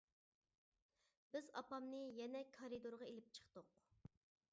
[1.35, 3.71] بىز ئاپامنى يەنە كارىدورغا ئېلىپ چىقتۇق.